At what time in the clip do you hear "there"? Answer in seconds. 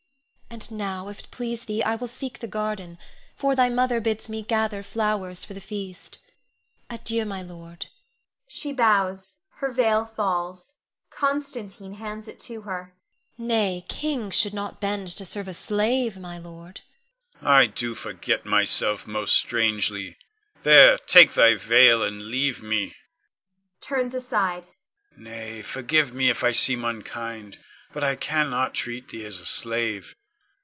20.63-20.97